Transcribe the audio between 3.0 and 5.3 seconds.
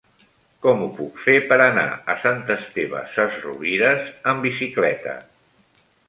Sesrovires amb bicicleta?